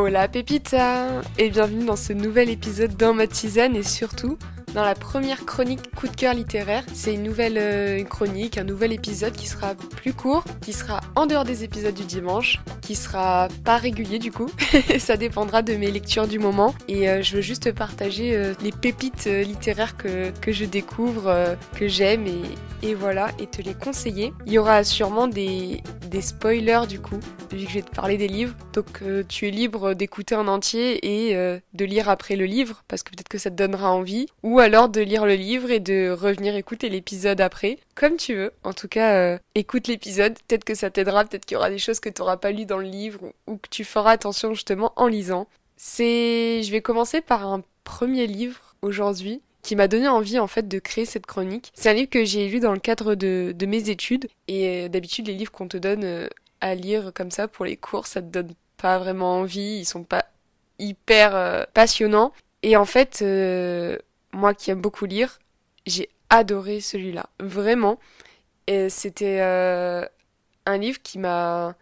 Hola 0.00 0.28
Pépita 0.28 1.22
Et 1.38 1.50
bienvenue 1.50 1.84
dans 1.84 1.96
ce 1.96 2.12
nouvel 2.12 2.50
épisode 2.50 2.96
dans 2.96 3.14
ma 3.14 3.26
tisane 3.26 3.74
et 3.74 3.82
surtout 3.82 4.38
dans 4.74 4.84
la 4.84 4.94
première 4.94 5.44
chronique 5.44 5.94
coup 5.94 6.08
de 6.08 6.16
cœur 6.16 6.34
littéraire. 6.34 6.84
C'est 6.92 7.14
une 7.14 7.22
nouvelle 7.22 7.58
euh, 7.58 8.02
chronique, 8.04 8.58
un 8.58 8.64
nouvel 8.64 8.92
épisode 8.92 9.32
qui 9.32 9.46
sera 9.46 9.74
plus 9.74 10.12
court, 10.12 10.44
qui 10.60 10.72
sera 10.72 11.00
en 11.16 11.26
dehors 11.26 11.44
des 11.44 11.64
épisodes 11.64 11.94
du 11.94 12.04
dimanche, 12.04 12.60
qui 12.82 12.94
sera 12.94 13.48
pas 13.64 13.76
régulier 13.76 14.18
du 14.18 14.32
coup. 14.32 14.48
Ça 14.98 15.16
dépendra 15.16 15.62
de 15.62 15.74
mes 15.74 15.90
lectures 15.90 16.28
du 16.28 16.38
moment. 16.38 16.74
Et 16.88 17.08
euh, 17.08 17.22
je 17.22 17.36
veux 17.36 17.42
juste 17.42 17.72
partager 17.72 18.36
euh, 18.36 18.54
les 18.62 18.72
pépites 18.72 19.26
littéraires 19.26 19.96
que, 19.96 20.30
que 20.40 20.52
je 20.52 20.64
découvre, 20.64 21.56
que 21.76 21.88
j'aime 21.88 22.26
et, 22.26 22.42
et 22.82 22.94
voilà, 22.94 23.30
et 23.38 23.46
te 23.46 23.62
les 23.62 23.74
conseiller. 23.74 24.32
Il 24.46 24.52
y 24.52 24.58
aura 24.58 24.84
sûrement 24.84 25.28
des, 25.28 25.82
des 26.10 26.20
spoilers 26.20 26.86
du 26.88 27.00
coup, 27.00 27.20
vu 27.52 27.64
que 27.64 27.68
je 27.68 27.74
vais 27.74 27.82
te 27.82 27.94
parler 27.94 28.16
des 28.16 28.28
livres. 28.28 28.54
Donc 28.72 29.02
tu 29.28 29.48
es 29.48 29.50
libre 29.50 29.94
d'écouter 29.94 30.34
en 30.34 30.46
entier 30.48 31.28
et 31.28 31.34
de 31.34 31.84
lire 31.84 32.08
après 32.08 32.36
le 32.36 32.44
livre, 32.44 32.84
parce 32.88 33.02
que 33.02 33.10
peut-être 33.10 33.28
que 33.28 33.38
ça 33.38 33.50
te 33.50 33.56
donnera 33.56 33.92
envie. 33.92 34.26
Ou 34.42 34.57
alors 34.60 34.88
de 34.88 35.00
lire 35.00 35.26
le 35.26 35.34
livre 35.34 35.70
et 35.70 35.80
de 35.80 36.10
revenir 36.10 36.54
écouter 36.56 36.88
l'épisode 36.88 37.40
après, 37.40 37.78
comme 37.94 38.16
tu 38.16 38.34
veux. 38.34 38.52
En 38.64 38.72
tout 38.72 38.88
cas, 38.88 39.14
euh, 39.14 39.38
écoute 39.54 39.88
l'épisode, 39.88 40.34
peut-être 40.46 40.64
que 40.64 40.74
ça 40.74 40.90
t'aidera, 40.90 41.24
peut-être 41.24 41.44
qu'il 41.44 41.54
y 41.54 41.58
aura 41.58 41.70
des 41.70 41.78
choses 41.78 42.00
que 42.00 42.08
tu 42.08 42.20
n'auras 42.20 42.36
pas 42.36 42.50
lues 42.50 42.66
dans 42.66 42.78
le 42.78 42.88
livre 42.88 43.32
ou 43.46 43.56
que 43.56 43.68
tu 43.68 43.84
feras 43.84 44.12
attention 44.12 44.54
justement 44.54 44.92
en 44.96 45.06
lisant. 45.06 45.46
C'est, 45.76 46.62
je 46.62 46.70
vais 46.70 46.80
commencer 46.80 47.20
par 47.20 47.46
un 47.46 47.62
premier 47.84 48.26
livre 48.26 48.74
aujourd'hui 48.82 49.40
qui 49.62 49.76
m'a 49.76 49.88
donné 49.88 50.08
envie 50.08 50.38
en 50.38 50.46
fait 50.46 50.66
de 50.66 50.78
créer 50.78 51.04
cette 51.04 51.26
chronique. 51.26 51.70
C'est 51.74 51.90
un 51.90 51.94
livre 51.94 52.10
que 52.10 52.24
j'ai 52.24 52.48
lu 52.48 52.60
dans 52.60 52.72
le 52.72 52.80
cadre 52.80 53.14
de, 53.14 53.54
mes 53.66 53.90
études 53.90 54.28
et 54.48 54.86
euh, 54.86 54.88
d'habitude 54.88 55.26
les 55.26 55.34
livres 55.34 55.52
qu'on 55.52 55.68
te 55.68 55.76
donne 55.76 56.04
euh, 56.04 56.28
à 56.60 56.74
lire 56.74 57.12
comme 57.14 57.30
ça 57.30 57.48
pour 57.48 57.64
les 57.64 57.76
cours, 57.76 58.06
ça 58.06 58.22
te 58.22 58.26
donne 58.26 58.52
pas 58.76 58.98
vraiment 58.98 59.40
envie, 59.40 59.78
ils 59.80 59.84
sont 59.84 60.04
pas 60.04 60.24
hyper 60.78 61.66
passionnants. 61.74 62.32
Et 62.62 62.76
en 62.76 62.84
fait, 62.84 63.22
moi 64.32 64.54
qui 64.54 64.70
aime 64.70 64.80
beaucoup 64.80 65.06
lire, 65.06 65.38
j'ai 65.86 66.08
adoré 66.30 66.80
celui-là. 66.80 67.28
Vraiment. 67.40 67.98
Et 68.66 68.90
c'était 68.90 69.40
euh, 69.40 70.04
un 70.66 70.78
livre 70.78 71.00
qui 71.02 71.18
m'a 71.18 71.74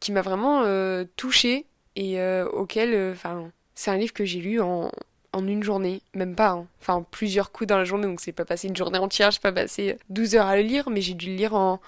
qui 0.00 0.12
m'a 0.12 0.22
vraiment 0.22 0.62
euh, 0.64 1.04
touché 1.16 1.66
et 1.94 2.20
euh, 2.20 2.48
auquel 2.48 3.12
enfin 3.12 3.50
c'est 3.74 3.90
un 3.90 3.96
livre 3.96 4.12
que 4.12 4.24
j'ai 4.24 4.40
lu 4.40 4.60
en, 4.60 4.90
en 5.32 5.46
une 5.46 5.62
journée, 5.62 6.02
même 6.14 6.34
pas, 6.34 6.50
hein. 6.50 6.66
enfin 6.80 7.04
plusieurs 7.10 7.52
coups 7.52 7.68
dans 7.68 7.78
la 7.78 7.84
journée, 7.84 8.06
donc 8.06 8.20
c'est 8.20 8.32
pas 8.32 8.44
passé 8.44 8.68
une 8.68 8.76
journée 8.76 8.98
entière, 8.98 9.30
j'ai 9.30 9.40
pas 9.40 9.52
passé 9.52 9.96
12 10.08 10.36
heures 10.36 10.46
à 10.46 10.56
le 10.56 10.62
lire, 10.62 10.90
mais 10.90 11.00
j'ai 11.00 11.14
dû 11.14 11.26
le 11.26 11.36
lire 11.36 11.54
en, 11.54 11.80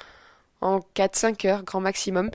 en 0.60 0.80
4-5 0.94 1.46
heures, 1.48 1.62
grand 1.64 1.80
maximum. 1.80 2.30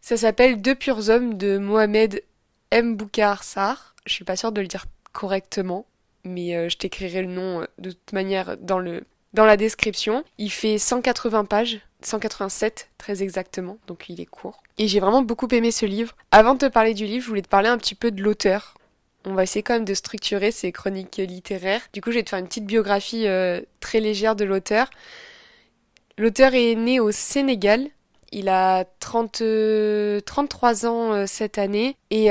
Ça 0.00 0.16
s'appelle 0.16 0.60
Deux 0.60 0.74
purs 0.74 1.08
hommes 1.08 1.36
de 1.36 1.58
Mohamed 1.58 2.22
M. 2.70 2.96
Sar. 3.42 3.94
Je 4.06 4.12
suis 4.12 4.24
pas 4.24 4.36
sûre 4.36 4.52
de 4.52 4.60
le 4.60 4.66
dire 4.66 4.86
correctement, 5.12 5.86
mais 6.28 6.54
euh, 6.54 6.68
je 6.68 6.76
t'écrirai 6.76 7.22
le 7.22 7.28
nom 7.28 7.62
euh, 7.62 7.64
de 7.78 7.90
toute 7.90 8.12
manière 8.12 8.56
dans, 8.58 8.78
le, 8.78 9.04
dans 9.34 9.44
la 9.44 9.56
description. 9.56 10.24
Il 10.38 10.50
fait 10.50 10.78
180 10.78 11.44
pages, 11.46 11.80
187 12.02 12.90
très 12.98 13.22
exactement, 13.22 13.78
donc 13.86 14.08
il 14.08 14.20
est 14.20 14.26
court. 14.26 14.62
Et 14.78 14.86
j'ai 14.86 15.00
vraiment 15.00 15.22
beaucoup 15.22 15.48
aimé 15.48 15.70
ce 15.70 15.86
livre. 15.86 16.14
Avant 16.30 16.54
de 16.54 16.60
te 16.60 16.66
parler 16.66 16.94
du 16.94 17.06
livre, 17.06 17.24
je 17.24 17.28
voulais 17.28 17.42
te 17.42 17.48
parler 17.48 17.68
un 17.68 17.78
petit 17.78 17.94
peu 17.94 18.10
de 18.10 18.22
l'auteur. 18.22 18.74
On 19.24 19.34
va 19.34 19.42
essayer 19.42 19.62
quand 19.62 19.74
même 19.74 19.84
de 19.84 19.94
structurer 19.94 20.52
ces 20.52 20.70
chroniques 20.70 21.16
littéraires. 21.16 21.82
Du 21.92 22.00
coup, 22.00 22.12
je 22.12 22.18
vais 22.18 22.22
te 22.22 22.30
faire 22.30 22.38
une 22.38 22.46
petite 22.46 22.66
biographie 22.66 23.26
euh, 23.26 23.60
très 23.80 24.00
légère 24.00 24.36
de 24.36 24.44
l'auteur. 24.44 24.88
L'auteur 26.16 26.54
est 26.54 26.74
né 26.76 27.00
au 27.00 27.10
Sénégal. 27.10 27.88
Il 28.30 28.48
a 28.48 28.84
30, 29.00 29.42
33 30.24 30.86
ans 30.86 31.26
cette 31.26 31.58
année 31.58 31.96
et 32.10 32.30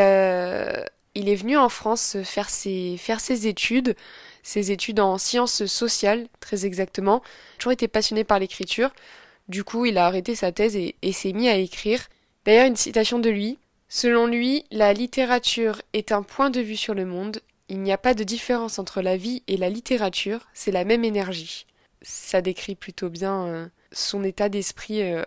il 1.18 1.30
est 1.30 1.36
venu 1.36 1.58
en 1.58 1.68
France 1.68 2.18
faire 2.24 2.50
ses, 2.52 3.00
études, 3.48 3.96
ses 4.44 4.72
études 4.72 5.00
en 5.00 5.18
sciences 5.18 5.66
sociales, 5.66 6.28
très 6.40 6.68
exactement. 6.68 7.24
Toujours 7.58 7.72
été 7.72 7.88
passionné 7.88 8.24
par 8.24 8.38
l'écriture. 8.38 8.92
Du 9.48 9.64
coup, 9.64 9.88
il 9.88 9.98
a 9.98 10.06
arrêté 10.06 10.36
sa 10.36 10.52
thèse 10.52 10.76
et, 10.76 11.12
s'est 11.12 11.34
mis 11.34 11.50
à 11.50 11.58
écrire. 11.58 12.08
D'ailleurs, 12.46 12.68
une 12.68 12.76
citation 12.76 13.18
de 13.18 13.32
lui. 13.32 13.58
Selon 13.90 14.28
lui, 14.28 14.64
la 14.70 14.94
littérature 14.94 15.82
est 15.94 16.12
un 16.12 16.22
point 16.22 16.52
de 16.52 16.62
vue 16.62 16.76
sur 16.76 16.94
le 16.94 17.06
monde. 17.06 17.42
Il 17.68 17.82
n'y 17.82 17.92
a 17.92 17.98
pas 17.98 18.14
de 18.14 18.24
différence 18.24 18.78
entre 18.78 19.02
la 19.02 19.18
vie 19.18 19.42
et 19.48 19.58
la 19.58 19.70
littérature, 19.70 20.48
c'est 20.54 20.72
la 20.72 20.86
même 20.86 21.04
énergie. 21.04 21.66
Ça 22.04 22.42
décrit 22.42 22.76
plutôt 22.76 23.10
bien 23.10 23.48
euh, 23.48 23.68
son 23.92 24.24
état 24.24 24.50
d'esprit 24.50 25.02
euh, 25.02 25.24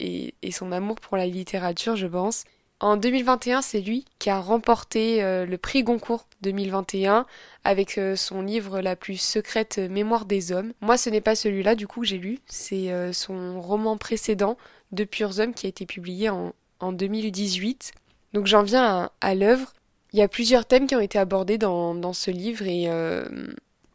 et, 0.00 0.34
son 0.52 0.72
amour 0.72 0.96
pour 1.00 1.18
la 1.18 1.26
littérature, 1.26 1.96
je 1.96 2.06
pense. 2.06 2.44
En 2.84 2.98
2021, 2.98 3.62
c'est 3.62 3.80
lui 3.80 4.04
qui 4.18 4.28
a 4.28 4.38
remporté 4.38 5.22
euh, 5.22 5.46
le 5.46 5.56
prix 5.56 5.82
Goncourt 5.84 6.26
2021 6.42 7.24
avec 7.64 7.96
euh, 7.96 8.14
son 8.14 8.42
livre 8.42 8.82
La 8.82 8.94
plus 8.94 9.16
secrète 9.16 9.78
mémoire 9.78 10.26
des 10.26 10.52
hommes. 10.52 10.74
Moi, 10.82 10.98
ce 10.98 11.08
n'est 11.08 11.22
pas 11.22 11.34
celui-là, 11.34 11.76
du 11.76 11.86
coup, 11.86 12.02
que 12.02 12.06
j'ai 12.06 12.18
lu. 12.18 12.40
C'est 12.44 12.92
euh, 12.92 13.14
son 13.14 13.58
roman 13.62 13.96
précédent, 13.96 14.58
De 14.92 15.04
purs 15.04 15.40
hommes, 15.40 15.54
qui 15.54 15.64
a 15.64 15.70
été 15.70 15.86
publié 15.86 16.28
en, 16.28 16.52
2018. 16.82 17.92
Donc 18.34 18.46
j'en 18.46 18.62
viens 18.62 19.08
à, 19.22 19.34
l'œuvre. 19.34 19.72
Il 20.12 20.18
y 20.18 20.22
a 20.22 20.28
plusieurs 20.28 20.66
thèmes 20.66 20.86
qui 20.86 20.94
ont 20.94 21.00
été 21.00 21.18
abordés 21.18 21.56
dans, 21.56 22.12
ce 22.12 22.30
livre 22.30 22.66
et 22.66 22.90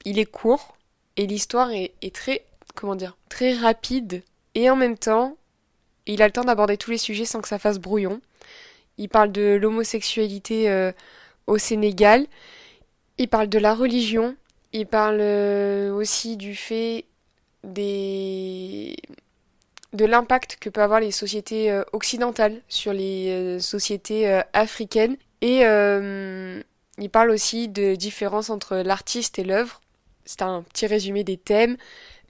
il 0.04 0.18
est 0.18 0.26
court 0.26 0.76
et 1.16 1.28
l'histoire 1.28 1.70
est, 1.70 1.94
est 2.02 2.16
très, 2.16 2.44
comment 2.74 2.96
dire, 2.96 3.16
très 3.30 3.54
rapide 3.54 4.24
et 4.56 4.72
en 4.72 4.76
même 4.76 4.98
temps, 4.98 5.38
il 6.08 6.24
a 6.24 6.26
le 6.26 6.34
temps 6.34 6.44
d'aborder 6.44 6.78
tous 6.78 6.90
les 6.90 6.98
sujets 6.98 7.26
sans 7.26 7.42
que 7.42 7.48
ça 7.48 7.60
fasse 7.60 7.78
brouillon. 7.78 8.20
Il 9.00 9.08
parle 9.08 9.32
de 9.32 9.58
l'homosexualité 9.60 10.70
euh, 10.70 10.92
au 11.48 11.58
Sénégal. 11.58 12.28
Il 13.18 13.30
parle 13.30 13.48
de 13.48 13.58
la 13.58 13.74
religion. 13.74 14.36
Il 14.74 14.86
parle 14.86 15.20
euh, 15.22 15.92
aussi 15.94 16.38
du 16.38 16.54
fait 16.54 17.06
des 17.64 18.96
de 19.94 20.06
l'impact 20.06 20.58
que 20.62 20.70
peuvent 20.70 20.84
avoir 20.84 21.00
les 21.00 21.12
sociétés 21.12 21.72
euh, 21.72 21.84
occidentales 21.94 22.62
sur 22.68 22.94
les 22.94 23.60
sociétés 23.60 24.42
africaines. 24.54 25.16
Et 25.42 25.62
il 25.62 27.10
parle 27.10 27.32
aussi 27.32 27.70
de 27.70 27.96
différence 27.96 28.50
entre 28.50 28.76
l'artiste 28.76 29.40
et 29.40 29.46
l'œuvre. 29.46 29.80
C'est 30.26 30.42
un 30.42 30.62
petit 30.62 30.86
résumé 30.86 31.24
des 31.24 31.38
thèmes. 31.38 31.78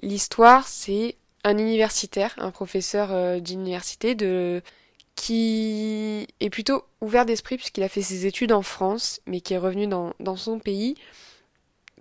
L'histoire, 0.03 0.67
c'est 0.67 1.15
un 1.43 1.57
universitaire, 1.57 2.35
un 2.37 2.51
professeur 2.51 3.41
d'université 3.41 4.13
de 4.13 4.61
qui 5.19 6.27
est 6.39 6.49
plutôt 6.49 6.85
ouvert 7.01 7.25
d'esprit 7.25 7.57
puisqu'il 7.57 7.83
a 7.83 7.89
fait 7.89 8.01
ses 8.01 8.25
études 8.25 8.53
en 8.53 8.61
France, 8.61 9.19
mais 9.25 9.41
qui 9.41 9.53
est 9.53 9.57
revenu 9.57 9.85
dans, 9.85 10.35
son 10.37 10.59
pays, 10.59 10.95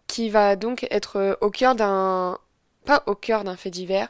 qui 0.06 0.31
va 0.31 0.55
donc 0.55 0.87
être 0.93 1.17
euh, 1.17 1.34
au 1.41 1.51
cœur 1.51 1.75
d'un... 1.75 2.39
pas 2.84 3.03
au 3.06 3.17
cœur 3.17 3.43
d'un 3.43 3.56
fait 3.56 3.71
divers, 3.71 4.09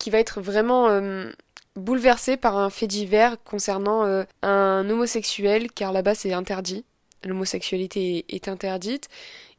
qui 0.00 0.10
va 0.10 0.18
être 0.18 0.40
vraiment 0.40 0.88
euh, 0.88 1.30
bouleversé 1.76 2.36
par 2.36 2.58
un 2.58 2.70
fait 2.70 2.88
divers 2.88 3.36
concernant 3.44 4.04
euh, 4.04 4.24
un 4.42 4.90
homosexuel, 4.90 5.70
car 5.70 5.92
là-bas 5.92 6.16
c'est 6.16 6.32
interdit, 6.32 6.84
l'homosexualité 7.22 8.24
est 8.28 8.48
interdite, 8.48 9.08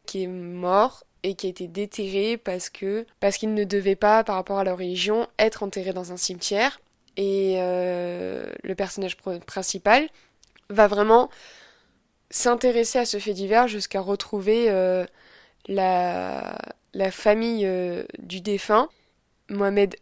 qui 0.05 0.23
est 0.23 0.27
mort 0.27 1.05
et 1.23 1.35
qui 1.35 1.47
a 1.47 1.49
été 1.49 1.69
déterré 1.69 2.35
parce 2.35 2.69
que 2.69 3.05
parce 3.21 3.37
qu'il 3.37 3.53
ne 3.53 3.63
devait 3.63 3.95
pas, 3.95 4.25
par 4.25 4.35
rapport 4.35 4.59
à 4.59 4.65
leur 4.65 4.79
religion, 4.79 5.27
être 5.39 5.63
enterré 5.63 5.93
dans 5.93 6.11
un 6.11 6.17
cimetière 6.17 6.81
et 7.17 7.55
euh, 7.59 8.45
le 8.63 8.75
personnage 8.75 9.17
principal 9.17 10.07
va 10.69 10.87
vraiment 10.87 11.29
s'intéresser 12.29 12.99
à 12.99 13.05
ce 13.05 13.19
fait 13.19 13.33
divers 13.33 13.67
jusqu'à 13.67 14.01
retrouver 14.01 14.69
euh, 14.69 15.05
la, 15.67 16.57
famille 17.11 17.65
euh, 17.65 18.03
du 18.19 18.41
défunt, 18.41 18.89
Mohamed 19.49 19.95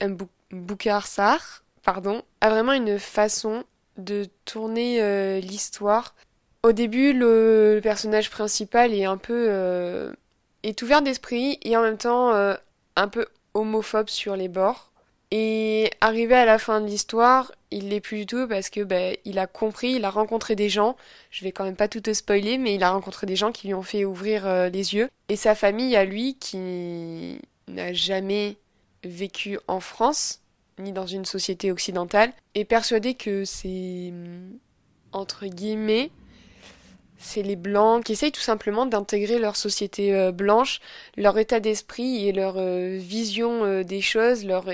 Mboukar 0.51 1.05
Sar, 1.05 1.63
pardon, 1.83 2.23
a 2.41 2.49
vraiment 2.49 2.73
une 2.73 2.97
façon 2.97 3.63
de 3.97 4.25
tourner 4.45 5.39
l'histoire. 5.41 6.15
Au 6.63 6.71
début, 6.71 7.13
le, 7.13 7.79
personnage 7.83 8.31
principal 8.31 8.93
est 8.93 9.05
un 9.05 9.17
peu 9.17 10.13
est 10.63 10.81
ouvert 10.81 11.01
d'esprit 11.01 11.59
et 11.61 11.77
en 11.77 11.81
même 11.83 11.97
temps 11.97 12.31
un 12.95 13.07
peu 13.09 13.27
homophobe 13.53 14.09
sur 14.09 14.35
les 14.35 14.47
bords. 14.47 14.92
Et 15.35 15.89
arrivé 15.99 16.35
à 16.35 16.45
la 16.45 16.59
fin 16.59 16.79
de 16.79 16.85
l'histoire, 16.85 17.51
il 17.71 17.89
l'est 17.89 18.01
plus 18.01 18.17
du 18.17 18.25
tout 18.27 18.47
parce 18.47 18.69
que 18.69 18.81
ben, 18.81 19.17
il 19.25 19.39
a 19.39 19.47
compris, 19.47 19.93
il 19.93 20.05
a 20.05 20.11
rencontré 20.11 20.55
des 20.55 20.69
gens. 20.69 20.95
Je 21.31 21.43
vais 21.43 21.51
quand 21.51 21.63
même 21.63 21.75
pas 21.75 21.87
tout 21.87 22.01
te 22.01 22.13
spoiler, 22.13 22.59
mais 22.59 22.75
il 22.75 22.83
a 22.83 22.91
rencontré 22.91 23.25
des 23.25 23.35
gens 23.35 23.51
qui 23.51 23.65
lui 23.65 23.73
ont 23.73 23.81
fait 23.81 24.05
ouvrir 24.05 24.45
euh, 24.45 24.69
les 24.69 24.93
yeux. 24.93 25.09
Et 25.29 25.35
sa 25.35 25.55
famille 25.55 25.95
à 25.95 26.05
lui, 26.05 26.35
qui 26.35 27.39
n'a 27.67 27.93
jamais 27.93 28.57
vécu 29.03 29.57
en 29.67 29.79
France, 29.79 30.41
ni 30.77 30.91
dans 30.91 31.07
une 31.07 31.25
société 31.25 31.71
occidentale, 31.71 32.31
est 32.53 32.63
persuadé 32.63 33.15
que 33.15 33.43
c'est 33.43 34.13
entre 35.13 35.47
guillemets 35.47 36.11
c'est 37.23 37.41
les 37.41 37.55
blancs 37.55 38.03
qui 38.03 38.11
essayent 38.11 38.31
tout 38.31 38.41
simplement 38.41 38.85
d'intégrer 38.85 39.39
leur 39.39 39.55
société 39.55 40.13
euh, 40.13 40.31
blanche, 40.31 40.81
leur 41.15 41.37
état 41.37 41.59
d'esprit 41.59 42.27
et 42.27 42.33
leur 42.33 42.55
euh, 42.57 42.97
vision 42.99 43.63
euh, 43.63 43.83
des 43.83 44.01
choses, 44.01 44.45
leur 44.45 44.65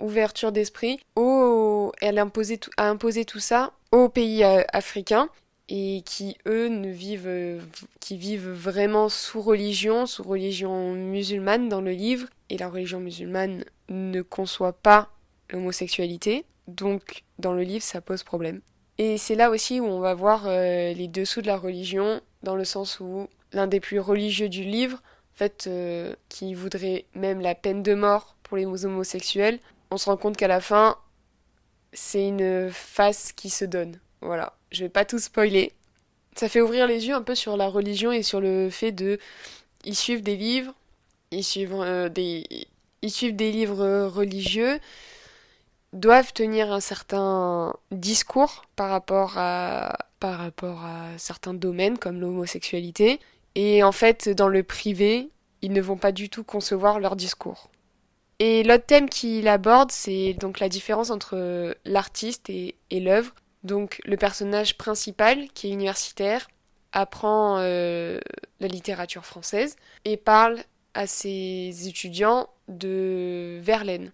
ouverture 0.00 0.50
d'esprit 0.50 0.98
au, 1.14 1.92
elle 2.00 2.18
a 2.18 2.22
imposé 2.22 3.24
tout 3.24 3.38
ça 3.38 3.72
aux 3.92 4.08
pays 4.08 4.42
africains. 4.44 5.28
et 5.68 6.02
qui 6.06 6.36
eux 6.46 6.68
ne 6.68 6.88
vivent 6.88 7.60
qui 8.00 8.16
vivent 8.16 8.50
vraiment 8.50 9.10
sous 9.10 9.42
religion, 9.42 10.06
sous 10.06 10.22
religion 10.22 10.92
musulmane 10.92 11.68
dans 11.68 11.82
le 11.82 11.92
livre 11.92 12.26
et 12.48 12.56
la 12.56 12.70
religion 12.70 13.00
musulmane 13.00 13.64
ne 13.90 14.22
conçoit 14.22 14.72
pas 14.72 15.10
l'homosexualité. 15.50 16.44
Donc 16.66 17.24
dans 17.38 17.52
le 17.52 17.62
livre 17.62 17.84
ça 17.84 18.00
pose 18.00 18.22
problème. 18.22 18.60
Et 18.98 19.16
c'est 19.16 19.36
là 19.36 19.50
aussi 19.50 19.80
où 19.80 19.86
on 19.86 20.00
va 20.00 20.14
voir 20.14 20.46
euh, 20.46 20.92
les 20.92 21.08
dessous 21.08 21.40
de 21.40 21.46
la 21.46 21.56
religion 21.56 22.20
dans 22.42 22.56
le 22.56 22.64
sens 22.64 22.98
où 23.00 23.28
l'un 23.52 23.68
des 23.68 23.80
plus 23.80 24.00
religieux 24.00 24.48
du 24.48 24.64
livre 24.64 25.00
fait 25.34 25.66
euh, 25.68 26.14
qui 26.28 26.52
voudrait 26.54 27.04
même 27.14 27.40
la 27.40 27.54
peine 27.54 27.82
de 27.84 27.94
mort 27.94 28.34
pour 28.42 28.56
les 28.56 28.66
homosexuels, 28.84 29.60
on 29.92 29.98
se 29.98 30.06
rend 30.06 30.16
compte 30.16 30.36
qu'à 30.36 30.48
la 30.48 30.60
fin 30.60 30.96
c'est 31.92 32.26
une 32.26 32.70
face 32.70 33.32
qui 33.32 33.50
se 33.50 33.64
donne. 33.64 33.98
Voilà, 34.20 34.54
je 34.72 34.84
vais 34.84 34.88
pas 34.88 35.04
tout 35.04 35.18
spoiler. 35.18 35.72
Ça 36.34 36.48
fait 36.48 36.60
ouvrir 36.60 36.86
les 36.86 37.06
yeux 37.06 37.14
un 37.14 37.22
peu 37.22 37.34
sur 37.34 37.56
la 37.56 37.68
religion 37.68 38.12
et 38.12 38.22
sur 38.22 38.40
le 38.40 38.68
fait 38.70 38.92
de. 38.92 39.18
Ils 39.84 39.96
suivent 39.96 40.22
des 40.22 40.36
livres, 40.36 40.74
ils 41.30 41.44
suivent, 41.44 41.74
euh, 41.74 42.08
des... 42.08 42.44
ils 43.02 43.10
suivent 43.10 43.36
des 43.36 43.52
livres 43.52 44.06
religieux, 44.06 44.78
doivent 45.92 46.32
tenir 46.32 46.72
un 46.72 46.80
certain 46.80 47.74
discours 47.90 48.64
par 48.76 48.90
rapport 48.90 49.34
à, 49.36 49.96
par 50.20 50.38
rapport 50.38 50.84
à 50.84 51.16
certains 51.16 51.54
domaines 51.54 51.98
comme 51.98 52.20
l'homosexualité. 52.20 53.20
Et 53.54 53.82
en 53.82 53.92
fait, 53.92 54.28
dans 54.28 54.48
le 54.48 54.62
privé, 54.62 55.30
ils 55.62 55.72
ne 55.72 55.80
vont 55.80 55.96
pas 55.96 56.12
du 56.12 56.28
tout 56.28 56.44
concevoir 56.44 57.00
leur 57.00 57.16
discours. 57.16 57.70
Et 58.38 58.62
l'autre 58.62 58.86
thème 58.86 59.08
qu'il 59.08 59.48
aborde, 59.48 59.90
c'est 59.90 60.34
donc 60.34 60.60
la 60.60 60.68
différence 60.68 61.10
entre 61.10 61.76
l'artiste 61.84 62.50
et, 62.50 62.76
l'œuvre. 62.90 63.34
Donc 63.64 64.00
le 64.04 64.16
personnage 64.16 64.78
principal, 64.78 65.48
qui 65.54 65.68
est 65.68 65.72
universitaire, 65.72 66.48
apprend 66.92 67.58
euh, 67.58 68.20
la 68.60 68.68
littérature 68.68 69.26
française 69.26 69.76
et 70.04 70.16
parle 70.16 70.58
à 70.94 71.06
ses 71.06 71.88
étudiants 71.88 72.48
de 72.68 73.58
Verlaine. 73.60 74.12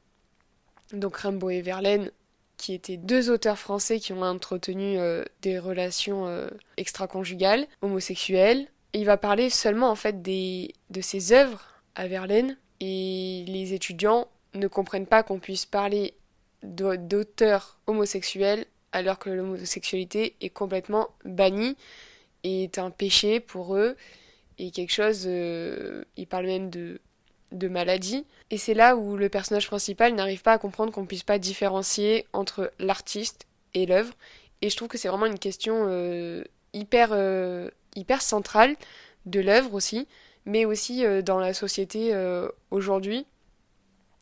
Donc 0.95 1.17
Rimbaud 1.17 1.51
et 1.51 1.61
Verlaine, 1.61 2.11
qui 2.57 2.75
étaient 2.75 2.97
deux 2.97 3.31
auteurs 3.31 3.59
français 3.59 3.99
qui 3.99 4.13
ont 4.13 4.23
entretenu 4.23 4.99
euh, 4.99 5.25
des 5.43 5.59
relations 5.59 6.27
euh, 6.27 6.49
extra-conjugales, 6.77 7.67
homosexuelles. 7.83 8.69
il 8.93 9.05
va 9.05 9.17
parler 9.17 9.51
seulement 9.51 9.91
en 9.91 9.97
fait 9.97 10.23
des, 10.23 10.73
de 10.91 11.01
ses 11.01 11.33
œuvres 11.33 11.63
à 11.95 12.07
Verlaine, 12.07 12.57
et 12.81 13.45
les 13.47 13.73
étudiants 13.73 14.29
ne 14.55 14.69
comprennent 14.69 15.07
pas 15.07 15.23
qu'on 15.23 15.39
puisse 15.39 15.67
parler 15.67 16.15
d'auteurs 16.63 17.79
homosexuels 17.87 18.65
alors 18.93 19.19
que 19.19 19.31
l'homosexualité 19.31 20.35
est 20.41 20.51
complètement 20.51 21.09
bannie 21.25 21.77
et 22.43 22.65
est 22.65 22.79
un 22.79 22.91
péché 22.91 23.41
pour 23.41 23.77
eux 23.77 23.97
et 24.59 24.71
quelque 24.71 24.93
chose, 24.93 25.25
euh, 25.27 26.05
ils 26.17 26.27
parlent 26.27 26.47
même 26.47 26.71
de, 26.71 27.01
de 27.55 27.69
maladie. 27.69 28.27
Et 28.51 28.59
c'est 28.59 28.75
là 28.75 28.97
où 28.97 29.17
le 29.17 29.29
personnage 29.29 29.67
principal 29.67 30.15
n'arrive 30.15 30.43
pas 30.43 30.53
à 30.53 30.59
comprendre 30.59 30.93
qu'on 30.93 31.07
puisse 31.07 31.23
pas 31.23 31.39
différencier 31.39 32.27
entre 32.33 32.73
l'artiste 32.79 33.47
et 33.73 33.87
l'œuvre. 33.87 34.13
Et 34.61 34.71
je 34.71 34.77
trouve 34.77 34.89
que 34.89 34.99
c'est 34.99 35.09
vraiment 35.09 35.27
une 35.27 35.39
question 35.39 35.87
euh, 35.89 36.45
hyper, 36.73 37.11
euh, 37.13 37.71
hyper 37.97 38.23
centrale 38.23 38.77
de 39.27 39.41
l'œuvre 39.41 39.75
aussi, 39.75 40.07
mais 40.45 40.65
aussi 40.65 41.05
euh, 41.05 41.23
dans 41.23 41.39
la 41.39 41.55
société 41.55 42.15
aujourd'hui. 42.71 43.27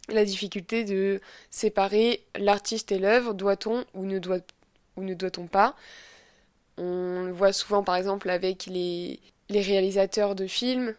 La 0.09 0.25
difficulté 0.25 0.85
de 0.85 1.21
séparer 1.51 2.25
l'artiste 2.37 2.91
et 2.93 2.99
l'œuvre, 2.99 3.35
doit-on 3.35 3.85
ou 3.95 4.05
ne 4.05 4.19
doit 4.19 4.41
ou 4.97 5.05
ne 5.05 5.15
doit-on 5.15 5.47
pas? 5.47 5.77
On 6.77 7.23
le 7.25 7.33
voit 7.33 7.53
souvent 7.53 7.85
par 7.85 7.95
exemple 7.97 8.29
avec 8.29 8.67
les, 8.67 9.21
les 9.49 9.61
réalisateurs 9.61 10.35
de 10.35 10.47
films 10.47 10.95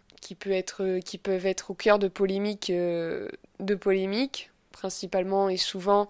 être, 0.45 0.99
qui 0.99 1.17
peuvent 1.17 1.45
être 1.45 1.71
au 1.71 1.73
cœur 1.73 1.99
de 1.99 2.07
polémiques, 2.07 2.69
euh, 2.69 3.27
de 3.59 3.75
polémiques 3.75 4.51
principalement 4.71 5.49
et 5.49 5.57
souvent 5.57 6.09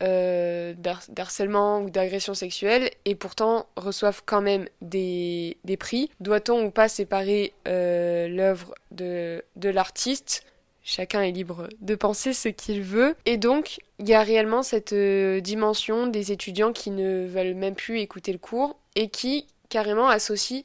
euh, 0.00 0.74
d'harcèlement 1.08 1.80
ou 1.80 1.90
d'agression 1.90 2.32
sexuelle 2.32 2.88
et 3.04 3.16
pourtant 3.16 3.66
reçoivent 3.76 4.22
quand 4.24 4.40
même 4.40 4.68
des, 4.80 5.56
prix. 5.78 6.08
Doit-on 6.20 6.64
ou 6.64 6.70
pas 6.70 6.88
séparer 6.88 7.52
euh, 7.66 8.28
l'œuvre 8.28 8.74
de, 8.92 9.42
de 9.56 9.68
l'artiste? 9.68 10.44
Chacun 10.84 11.20
est 11.22 11.32
libre 11.32 11.68
de 11.80 11.96
penser 11.96 12.32
ce 12.32 12.48
qu'il 12.48 12.80
veut. 12.80 13.16
Et 13.26 13.36
donc, 13.36 13.80
il 13.98 14.08
y 14.08 14.14
a 14.14 14.22
réellement 14.22 14.62
cette 14.62 14.92
euh, 14.92 15.40
dimension 15.40 16.06
des 16.06 16.30
étudiants 16.32 16.72
qui 16.72 16.90
ne 16.92 17.26
veulent 17.26 17.54
même 17.54 17.74
plus 17.74 17.98
écouter 17.98 18.32
le 18.32 18.38
cours 18.38 18.78
et 18.94 19.08
qui 19.08 19.48
carrément 19.68 20.08
associent 20.08 20.62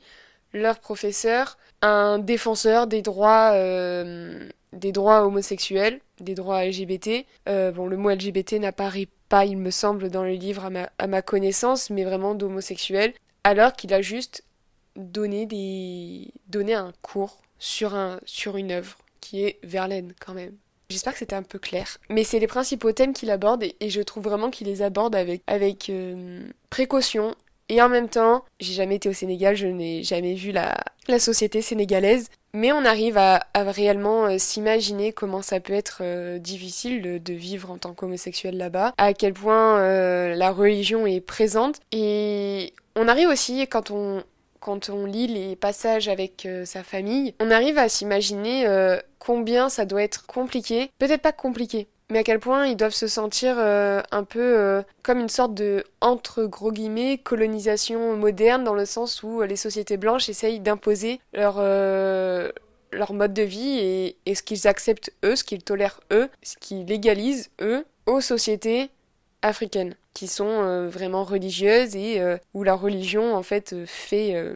leur 0.54 0.80
professeur 0.80 1.58
à 1.82 1.88
un 1.88 2.20
défenseur 2.20 2.88
des 2.88 3.02
droits, 3.02 3.52
euh, 3.54 4.48
des 4.72 4.92
droits 4.92 5.26
homosexuels, 5.26 6.00
des 6.20 6.36
droits 6.36 6.64
LGBT. 6.66 7.26
Euh, 7.50 7.72
bon, 7.72 7.88
le 7.88 7.98
mot 7.98 8.10
LGBT 8.10 8.54
n'apparaît 8.54 9.08
il 9.42 9.58
me 9.58 9.72
semble, 9.72 10.10
dans 10.10 10.24
le 10.24 10.34
livre 10.34 10.70
à 10.98 11.08
ma, 11.08 11.22
connaissance, 11.22 11.90
mais 11.90 12.04
vraiment 12.04 12.36
d'homosexuel, 12.36 13.14
alors 13.44 13.74
qu'il 13.74 13.94
a 13.94 14.02
juste 14.02 14.44
donné, 14.96 15.46
des... 15.46 16.32
donné 16.48 16.76
un 16.76 16.94
cours 17.02 17.42
sur, 17.58 17.96
un... 17.96 18.20
sur 18.26 18.58
une 18.58 18.72
œuvre 18.72 18.98
qui 19.22 19.44
est 19.44 19.60
Verlaine 19.64 20.14
quand 20.20 20.34
même. 20.34 20.56
J'espère 20.90 21.14
que 21.14 21.20
c'était 21.20 21.36
un 21.36 21.44
peu 21.44 21.58
clair. 21.58 21.98
Mais 22.10 22.24
c'est 22.24 22.40
les 22.40 22.48
principaux 22.48 22.92
thèmes 22.92 23.14
qu'il 23.14 23.32
aborde 23.32 23.64
et, 23.64 23.90
je 23.90 24.02
trouve 24.02 24.26
vraiment 24.26 24.52
qu'il 24.52 24.68
les 24.68 24.84
aborde 24.84 25.16
avec, 25.16 25.42
avec 25.48 25.90
euh, 25.90 26.46
précaution. 26.70 27.34
Et 27.70 27.82
en 27.82 27.90
même 27.90 28.10
temps, 28.10 28.44
j'ai 28.60 28.74
jamais 28.74 28.96
été 28.96 29.10
au 29.10 29.14
Sénégal, 29.14 29.56
je 29.56 29.68
n'ai 29.68 30.04
jamais 30.04 30.34
vu 30.34 30.52
la, 30.52 30.76
société 31.20 31.62
sénégalaise. 31.62 32.30
Mais 32.56 32.72
on 32.72 32.86
arrive 32.86 33.18
à, 33.18 33.48
réellement 33.56 34.26
euh, 34.26 34.38
s'imaginer 34.38 35.12
comment 35.12 35.42
ça 35.42 35.60
peut 35.60 35.74
être 35.74 36.00
euh, 36.02 36.38
difficile 36.38 37.02
de, 37.02 37.34
vivre 37.34 37.72
en 37.72 37.80
tant 37.80 37.94
qu'homosexuel 37.94 38.58
là-bas, 38.58 38.94
à 39.00 39.14
quel 39.14 39.34
point 39.34 39.80
euh, 39.80 40.36
la 40.36 40.52
religion 40.52 41.08
est 41.08 41.22
présente. 41.22 41.80
Et 41.92 42.74
on 42.96 43.08
arrive 43.08 43.30
aussi, 43.30 43.68
quand 43.68 43.90
on 43.92 45.06
lit 45.06 45.28
les 45.28 45.56
passages 45.56 46.10
avec 46.10 46.48
sa 46.66 46.84
famille, 46.84 47.34
on 47.40 47.50
arrive 47.50 47.80
à 47.80 47.90
s'imaginer 47.90 48.68
combien 49.18 49.70
ça 49.70 49.86
doit 49.86 50.04
être 50.04 50.28
compliqué. 50.28 50.92
Peut-être 51.00 51.24
pas 51.24 51.32
compliqué, 51.32 51.88
mais 52.14 52.20
à 52.20 52.24
quel 52.24 52.40
point 52.40 52.68
ils 52.68 52.78
doivent 52.78 52.94
se 52.94 53.08
sentir 53.08 53.56
euh, 53.58 54.00
un 54.12 54.24
peu 54.24 54.40
euh, 54.40 54.84
comme 55.02 55.20
une 55.20 55.30
sorte 55.30 55.56
de 55.56 55.84
entre 56.00 56.44
gros 56.44 56.72
guillemets 56.72 57.18
colonisation 57.18 58.16
moderne 58.16 58.64
dans 58.64 58.76
le 58.76 58.86
sens 58.86 59.24
où 59.24 59.42
les 59.42 59.56
sociétés 59.56 59.98
blanches 59.98 60.30
essayent 60.30 60.60
d'imposer 60.60 61.20
leur 61.34 61.56
euh, 61.58 62.52
leur 62.92 63.14
mode 63.14 63.34
de 63.34 63.42
vie 63.42 63.80
et, 63.80 64.16
et 64.28 64.36
ce 64.36 64.44
qu'ils 64.44 64.68
acceptent 64.68 65.12
eux, 65.26 65.36
ce 65.36 65.44
qu'ils 65.44 65.64
tolèrent 65.64 66.02
eux, 66.12 66.30
ce 66.44 66.56
qu'ils 66.58 66.86
légalisent 66.86 67.50
eux 67.62 67.84
aux 68.06 68.22
sociétés 68.22 68.92
africaines 69.42 69.96
qui 70.14 70.28
sont 70.28 70.88
vraiment 70.90 71.24
religieuses 71.24 71.96
et 71.96 72.22
où 72.54 72.62
la 72.62 72.76
religion 72.76 73.36
en 73.36 73.42
fait 73.42 73.76
fait 73.88 74.54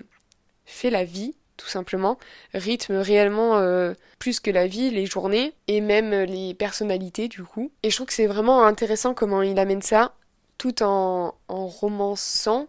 fait 0.65 0.91
la 0.91 1.03
vie 1.03 1.34
tout 1.58 1.68
simplement, 1.68 2.18
rythme 2.54 2.96
réellement 2.96 3.58
euh, 3.58 3.94
plus 4.20 4.40
que 4.40 4.52
la 4.52 4.68
vie, 4.68 4.90
les 4.92 5.06
journées, 5.06 5.54
et 5.68 5.82
même 5.82 6.12
les 6.12 6.54
personnalités 6.54 7.28
du 7.28 7.44
coup. 7.44 7.72
Et 7.84 7.90
je 7.90 7.96
trouve 7.96 8.08
que 8.08 8.14
c'est 8.14 8.28
vraiment 8.28 8.64
intéressant 8.64 9.14
comment 9.14 9.42
il 9.42 9.60
amène 9.60 9.82
ça, 9.82 10.14
tout 10.58 10.84
en, 10.84 11.36
en 11.48 11.68
romançant 11.68 12.68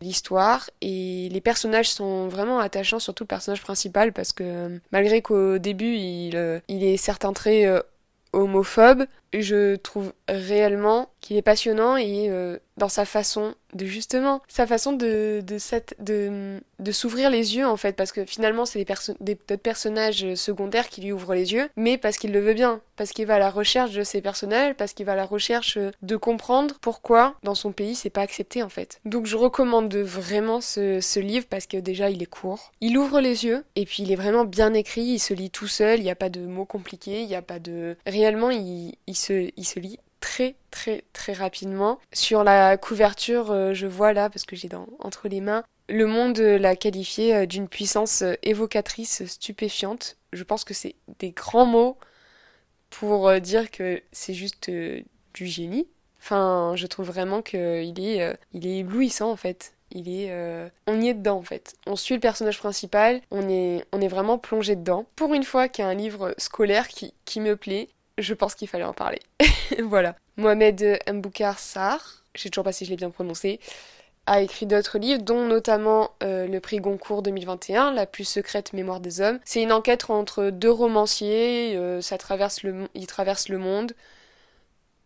l'histoire. 0.00 0.70
Et 0.80 1.28
les 1.30 1.40
personnages 1.40 1.90
sont 1.90 2.28
vraiment 2.28 2.58
attachants, 2.58 2.98
surtout 2.98 3.24
le 3.24 3.28
personnage 3.28 3.62
principal, 3.62 4.12
parce 4.12 4.32
que 4.32 4.80
malgré 4.92 5.22
qu'au 5.22 5.58
début 5.58 5.94
il, 5.96 6.36
euh, 6.36 6.60
il 6.68 6.84
ait 6.84 6.96
certains 6.96 7.32
traits 7.32 7.66
euh, 7.66 7.82
homophobes, 8.32 9.06
je 9.32 9.76
trouve 9.76 10.12
réellement 10.28 11.08
qu'il 11.20 11.36
est 11.36 11.42
passionnant 11.42 11.96
et 11.96 12.30
dans 12.76 12.88
sa 12.88 13.04
façon 13.04 13.54
de 13.74 13.84
justement 13.84 14.42
sa 14.48 14.66
façon 14.66 14.92
de 14.92 15.42
de 16.78 16.92
s'ouvrir 16.92 17.30
les 17.30 17.56
yeux 17.56 17.66
en 17.66 17.76
fait. 17.76 17.94
Parce 17.94 18.12
que 18.12 18.24
finalement 18.24 18.66
c'est 18.66 18.78
des, 18.78 18.94
des 19.20 19.34
d'autres 19.34 19.62
personnages 19.62 20.34
secondaires 20.34 20.88
qui 20.88 21.00
lui 21.00 21.12
ouvrent 21.12 21.34
les 21.34 21.52
yeux 21.52 21.68
mais 21.76 21.98
parce 21.98 22.18
qu'il 22.18 22.32
le 22.32 22.40
veut 22.40 22.54
bien. 22.54 22.80
Parce 22.96 23.10
qu'il 23.10 23.26
va 23.26 23.34
à 23.34 23.38
la 23.38 23.50
recherche 23.50 23.92
de 23.92 24.02
ces 24.02 24.20
personnages 24.20 24.74
parce 24.74 24.92
qu'il 24.92 25.06
va 25.06 25.12
à 25.12 25.16
la 25.16 25.26
recherche 25.26 25.78
de 26.02 26.16
comprendre 26.16 26.76
pourquoi 26.80 27.34
dans 27.42 27.54
son 27.54 27.72
pays 27.72 27.94
c'est 27.94 28.10
pas 28.10 28.22
accepté 28.22 28.62
en 28.62 28.68
fait. 28.68 29.00
Donc 29.04 29.26
je 29.26 29.36
recommande 29.36 29.94
vraiment 29.96 30.60
ce, 30.60 31.00
ce 31.00 31.20
livre 31.20 31.46
parce 31.48 31.66
que 31.66 31.76
déjà 31.78 32.10
il 32.10 32.22
est 32.22 32.26
court. 32.26 32.72
Il 32.80 32.98
ouvre 32.98 33.20
les 33.20 33.44
yeux 33.44 33.64
et 33.74 33.84
puis 33.84 34.02
il 34.02 34.12
est 34.12 34.16
vraiment 34.16 34.44
bien 34.44 34.74
écrit. 34.74 35.02
Il 35.02 35.18
se 35.18 35.34
lit 35.34 35.50
tout 35.50 35.68
seul. 35.68 35.98
Il 35.98 36.04
n'y 36.04 36.10
a 36.10 36.16
pas 36.16 36.28
de 36.28 36.40
mots 36.40 36.64
compliqués. 36.64 37.22
Il 37.22 37.28
n'y 37.28 37.34
a 37.34 37.42
pas 37.42 37.58
de 37.58 37.96
réellement 38.06 38.50
il 38.50 39.15
se 39.16 39.50
il 39.56 39.64
se 39.64 39.78
lit 39.80 39.98
très 40.20 40.56
très 40.70 41.04
très 41.12 41.32
rapidement. 41.32 41.98
Sur 42.12 42.44
la 42.44 42.76
couverture, 42.76 43.50
euh, 43.50 43.74
je 43.74 43.86
vois 43.86 44.12
là, 44.12 44.28
parce 44.30 44.44
que 44.44 44.56
j'ai 44.56 44.68
dans, 44.68 44.88
entre 44.98 45.28
les 45.28 45.40
mains, 45.40 45.64
le 45.88 46.06
monde 46.06 46.38
l'a 46.38 46.76
qualifié 46.76 47.34
euh, 47.34 47.46
d'une 47.46 47.68
puissance 47.68 48.22
euh, 48.22 48.34
évocatrice 48.42 49.24
stupéfiante. 49.26 50.16
Je 50.32 50.42
pense 50.42 50.64
que 50.64 50.74
c'est 50.74 50.96
des 51.18 51.30
grands 51.30 51.66
mots 51.66 51.96
pour 52.90 53.32
dire 53.40 53.70
que 53.70 54.02
c'est 54.12 54.34
juste 54.34 54.70
du 54.70 55.46
génie. 55.46 55.86
Enfin, 56.20 56.74
je 56.76 56.86
trouve 56.86 57.06
vraiment 57.06 57.42
qu'il 57.42 57.58
est, 58.00 58.36
il 58.52 58.66
est 58.66 58.78
éblouissant 58.78 59.30
en 59.30 59.36
fait. 59.36 59.74
il 59.90 60.08
est, 60.08 60.32
on 60.86 61.00
y 61.00 61.08
est 61.08 61.14
dedans 61.14 61.38
en 61.38 61.42
fait. 61.42 61.74
On 61.86 61.96
suit 61.96 62.14
le 62.14 62.20
personnage 62.20 62.58
principal, 62.58 63.20
on 63.30 63.48
est, 63.48 63.84
on 63.92 64.00
est 64.00 64.08
vraiment 64.08 64.38
plongé 64.38 64.76
dedans. 64.76 65.06
Pour 65.16 65.34
une 65.34 65.44
fois 65.44 65.68
qu'il 65.68 65.84
y 65.84 65.86
a 65.86 65.90
un 65.90 65.94
livre 65.94 66.34
scolaire 66.38 66.88
qui, 66.88 67.12
qui 67.24 67.40
me 67.40 67.56
plaît, 67.56 67.88
je 68.18 68.34
pense 68.34 68.54
qu'il 68.54 68.68
fallait 68.68 68.84
en 68.84 68.94
parler. 68.94 69.20
voilà. 69.82 70.16
Mohamed 70.36 70.98
Mboukar 71.10 71.58
Sarr, 71.58 72.22
j'ai 72.34 72.50
toujours 72.50 72.64
pas 72.64 72.72
si 72.72 72.84
je 72.84 72.90
l'ai 72.90 72.96
bien 72.96 73.10
prononcé, 73.10 73.60
a 74.26 74.40
écrit 74.40 74.66
d'autres 74.66 74.98
livres, 74.98 75.22
dont 75.22 75.46
notamment 75.46 76.10
euh, 76.22 76.46
le 76.46 76.60
prix 76.60 76.78
Goncourt 76.78 77.22
2021, 77.22 77.92
La 77.92 78.06
plus 78.06 78.24
secrète 78.24 78.72
mémoire 78.72 79.00
des 79.00 79.20
hommes. 79.20 79.38
C'est 79.44 79.62
une 79.62 79.72
enquête 79.72 80.10
entre 80.10 80.50
deux 80.50 80.70
romanciers, 80.70 81.76
euh, 81.76 82.00
ça 82.00 82.18
traverse 82.18 82.62
le, 82.62 82.88
il 82.94 83.06
traverse 83.06 83.48
le 83.48 83.58
monde. 83.58 83.92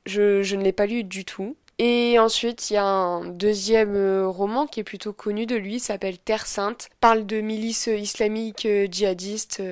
Je, 0.07 0.43
je 0.43 0.57
ne 0.57 0.63
l'ai 0.63 0.73
pas 0.73 0.87
lu 0.87 1.05
du 1.05 1.25
tout. 1.27 1.57
Et 1.83 2.19
ensuite, 2.19 2.69
il 2.69 2.75
y 2.75 2.77
a 2.77 2.85
un 2.85 3.25
deuxième 3.25 3.97
euh, 3.97 4.29
roman 4.29 4.67
qui 4.67 4.81
est 4.81 4.85
plutôt 4.85 5.15
connu 5.15 5.47
de 5.47 5.57
lui, 5.57 5.81
s'appelle 5.81 6.19
Terre 6.19 6.47
Sainte, 6.47 6.91
parle 7.01 7.25
de 7.25 7.41
milices 7.41 7.87
islamiques 7.87 8.69
djihadistes. 8.91 9.63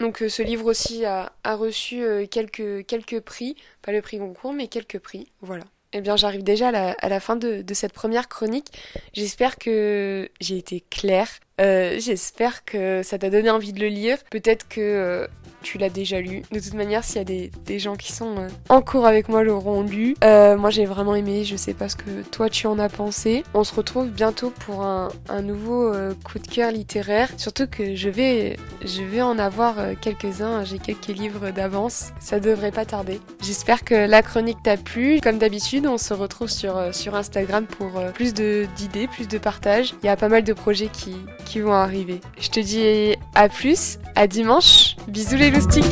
Donc 0.00 0.24
ce 0.28 0.42
livre 0.42 0.66
aussi 0.66 1.04
a, 1.04 1.30
a 1.44 1.54
reçu 1.54 2.04
quelques, 2.28 2.84
quelques 2.86 3.20
prix, 3.20 3.54
pas 3.82 3.92
le 3.92 4.02
prix 4.02 4.18
Goncourt, 4.18 4.52
mais 4.52 4.66
quelques 4.66 4.98
prix, 4.98 5.28
voilà. 5.42 5.62
Eh 5.96 6.00
bien, 6.00 6.16
j'arrive 6.16 6.42
déjà 6.42 6.70
à 6.70 7.08
la, 7.08 7.20
fin 7.20 7.36
de, 7.36 7.62
de, 7.62 7.74
cette 7.74 7.92
première 7.92 8.28
chronique. 8.28 8.72
J'espère 9.12 9.58
que 9.58 10.28
j'ai 10.40 10.58
été 10.58 10.82
claire. 10.90 11.28
Euh, 11.60 11.98
j'espère 12.00 12.64
que 12.64 13.02
ça 13.04 13.18
t'a 13.18 13.30
donné 13.30 13.50
envie 13.50 13.72
de 13.72 13.80
le 13.80 13.86
lire. 13.86 14.18
Peut-être 14.30 14.66
que 14.68 14.80
euh, 14.80 15.26
tu 15.62 15.78
l'as 15.78 15.88
déjà 15.88 16.20
lu. 16.20 16.42
De 16.50 16.58
toute 16.58 16.74
manière, 16.74 17.04
s'il 17.04 17.16
y 17.16 17.20
a 17.20 17.24
des, 17.24 17.50
des, 17.64 17.78
gens 17.78 17.94
qui 17.94 18.12
sont 18.12 18.38
euh, 18.38 18.48
en 18.68 18.82
cours 18.82 19.06
avec 19.06 19.28
moi 19.28 19.44
l'auront 19.44 19.82
lu. 19.82 20.16
moi, 20.22 20.70
j'ai 20.70 20.84
vraiment 20.84 21.14
aimé. 21.14 21.44
Je 21.44 21.56
sais 21.56 21.74
pas 21.74 21.88
ce 21.88 21.96
que 21.96 22.22
toi 22.30 22.50
tu 22.50 22.66
en 22.66 22.78
as 22.78 22.88
pensé. 22.88 23.44
On 23.54 23.62
se 23.62 23.74
retrouve 23.74 24.08
bientôt 24.08 24.50
pour 24.50 24.82
un, 24.82 25.10
un 25.28 25.42
nouveau 25.42 25.92
coup 26.24 26.38
de 26.38 26.46
cœur 26.46 26.72
littéraire. 26.72 27.30
Surtout 27.36 27.66
que 27.68 27.94
je 27.94 28.08
vais, 28.08 28.56
je 28.84 29.02
vais 29.02 29.22
en 29.22 29.38
avoir 29.38 29.76
quelques-uns. 30.00 30.64
J'ai 30.64 30.78
quelques 30.78 31.06
livres 31.06 31.50
d'avance. 31.50 32.10
Ça 32.18 32.40
devrait 32.40 32.72
pas 32.72 32.84
tarder. 32.84 33.20
J'espère 33.42 33.84
que 33.84 33.94
la 33.94 34.22
chronique 34.22 34.62
t'a 34.62 34.76
plu. 34.76 35.20
Comme 35.22 35.38
d'habitude, 35.38 35.86
on 35.86 35.98
se 35.98 36.14
retrouve 36.14 36.48
sur, 36.48 36.92
sur 36.92 37.14
Instagram 37.14 37.66
pour 37.66 38.02
plus 38.12 38.34
d'idées, 38.34 39.06
plus 39.06 39.28
de 39.28 39.38
partage. 39.38 39.94
Il 40.02 40.06
y 40.06 40.08
a 40.08 40.16
pas 40.16 40.28
mal 40.28 40.42
de 40.42 40.52
projets 40.52 40.88
qui 40.88 41.14
qui 41.44 41.60
vont 41.60 41.72
arriver. 41.72 42.20
Je 42.40 42.48
te 42.48 42.60
dis 42.60 43.16
à 43.34 43.48
plus, 43.48 43.98
à 44.14 44.26
dimanche. 44.26 44.96
Bisous 45.08 45.36
les 45.36 45.50
loustiques 45.50 45.84